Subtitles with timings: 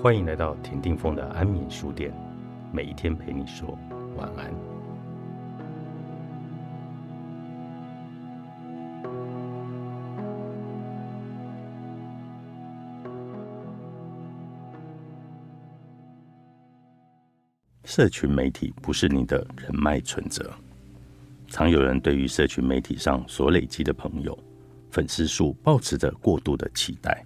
[0.00, 2.12] 欢迎来到田定峰的安眠书店，
[2.72, 3.78] 每一天陪你说
[4.16, 4.52] 晚安。
[17.84, 20.50] 社群媒体不是你的人脉存折，
[21.46, 24.36] 常有人对于社群媒体上所累积的朋友、
[24.90, 27.24] 粉丝数，抱持着过度的期待。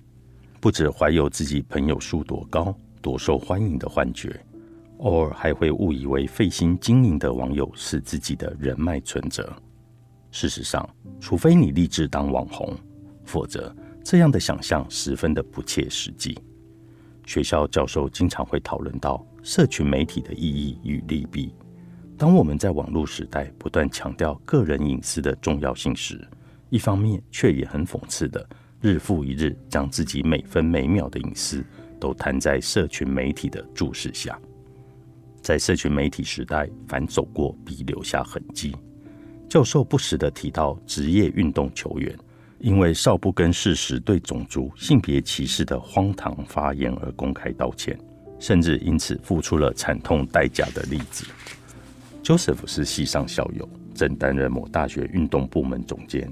[0.60, 4.44] 不止怀有自己朋友数多高、多受欢迎的幻觉，
[4.98, 9.54] 偶尔还会误以为费心经营的网友是自己的人脉存折。
[10.30, 10.88] 事实上，
[11.20, 12.76] 除非你立志当网红，
[13.24, 16.36] 否则这样的想象十分的不切实际。
[17.26, 21.54] 学校教授经常会讨论到社群媒体的意义与利弊。
[22.16, 26.26] 当我们在网络时代不断强调个人隐私的重要性时，
[26.70, 28.48] 一方面却也很讽刺的。
[28.80, 31.64] 日复一日，将自己每分每秒的隐私
[31.98, 34.38] 都摊在社群媒体的注视下。
[35.40, 38.76] 在社群媒体时代，凡走过必留下痕迹。
[39.48, 42.14] 教授不时地提到，职业运动球员
[42.58, 47.98] 因为少不更事实对种族、性别歧视的荒唐发言而公开道歉，
[48.38, 51.24] 甚至因此付出了惨痛代价的例子。
[52.22, 56.30] Joseph 是系上校友，正担任某大学运动部门总监，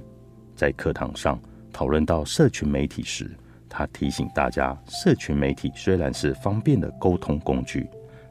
[0.56, 1.40] 在课堂上。
[1.74, 3.28] 讨论到社群媒体时，
[3.68, 7.88] 他提醒大家：社群媒体虽然是方便的沟通工具，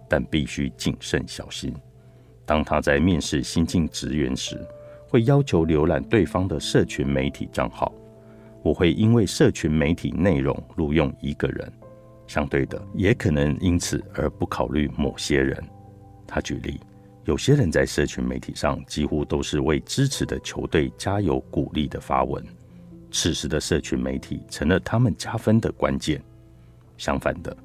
[0.07, 1.73] 但必须谨慎小心。
[2.45, 4.65] 当他在面试新进职员时，
[5.09, 7.93] 会要求浏览对方的社群媒体账号。
[8.63, 11.69] 我会因为社群媒体内容录用一个人，
[12.25, 15.61] 相对的，也可能因此而不考虑某些人。
[16.25, 16.79] 他举例，
[17.25, 22.41] 有些人在社群媒体上几乎都是为支持的球队加油鼓励的发文。
[23.13, 26.19] 此时的社群媒体成了他们加分的关键。
[26.97, 27.55] 相反的，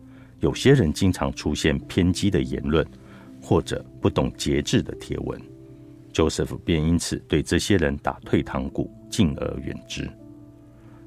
[0.40, 2.86] 有些人经常出现偏激的言论，
[3.42, 5.40] 或者不懂节制的贴文
[6.12, 10.08] ，Joseph 便因此对这些人打退堂鼓，敬而远之。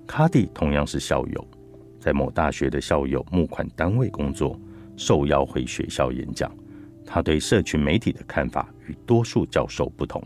[0.07, 1.47] 卡蒂同样是校友，
[1.99, 4.59] 在某大学的校友募款单位工作，
[4.97, 6.51] 受邀回学校演讲。
[7.05, 10.23] 他对社群媒体的看法与多数教授不同。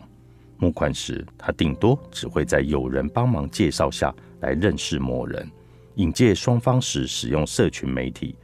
[0.57, 5.49] 募款时，他顶多只会在有人帮忙介绍下来认识某人，
[5.95, 8.35] 引介双方时使用社群媒体。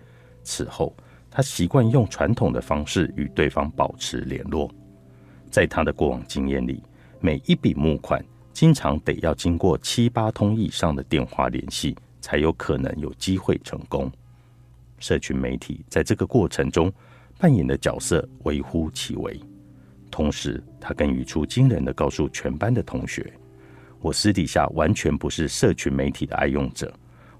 [0.43, 0.95] 此后，
[1.29, 4.69] 他习惯用传统的方式与对方保持联络。
[5.49, 6.83] 在他的过往经验里，
[7.19, 14.11] 每一笔募款经常得要经过七八通以上的电话联系，才有可能有机会成功。
[14.99, 16.91] 社群媒体在这个过程中
[17.39, 19.39] 扮演的角色微乎其微。
[20.11, 23.33] 同时，他更语出惊人的告诉全班的同学
[24.01, 26.93] ：“我私底下完全不是社群媒体的爱用者，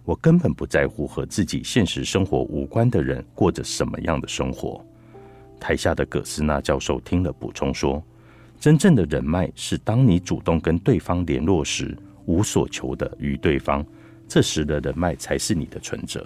[0.05, 4.83] 我根本不在乎和自己现实生活无关的人过着什么样的生活。”
[5.59, 8.01] 台下的葛斯纳教授听了，补充说
[8.57, 11.95] ：“真正的人脉是当你主动跟对方联络时，
[12.25, 13.85] 无所求的与对方，
[14.27, 16.25] 这时的人脉才是你的存折。”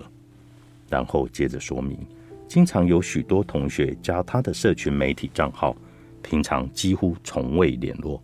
[0.87, 1.97] 然后接着说明，
[2.47, 5.75] 经常有许多同学加他的社群媒体账号。
[6.25, 8.19] 平常几乎从未联络，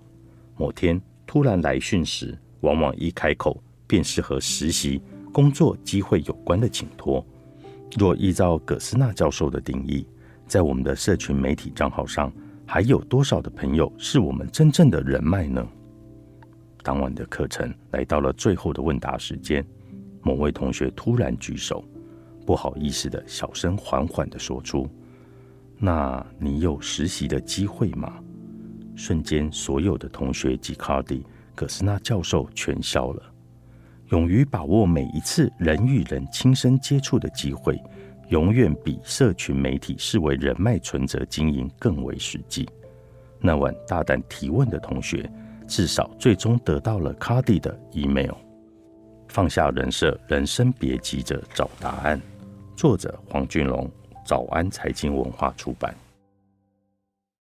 [0.58, 5.00] 某天突然来讯时，往往一开口便是和实习、
[5.32, 7.24] 工作机会有关的请托。
[7.96, 10.04] 若依照葛斯纳教授的定义，
[10.48, 12.34] 在我们的社群媒体账号上，
[12.66, 15.64] 还有多少的朋友是我们真正的人脉呢？
[16.82, 19.64] 当晚的课程来到了最后的问答时间，
[20.24, 21.84] 某位同学突然举手，
[22.48, 24.90] 不好意思的小声缓缓的说出。
[25.84, 28.14] 那你有实习的机会吗？
[28.96, 31.26] 瞬间，所有的同学及卡迪、
[31.56, 33.24] 葛斯纳教授全笑了。
[34.10, 37.82] 勇于把握每一次人与人亲身接触的机会，
[38.30, 42.70] 永远比社群媒体视为人脉存折经营更为实际。
[43.40, 45.28] 那晚大胆提问的同学，
[45.68, 48.36] 至少最终得到了卡迪的 email。
[49.30, 52.22] 放下人设，人生别急着找答案。
[52.76, 53.90] 作者：黄俊龙。
[54.32, 55.94] 早安财经文化出版。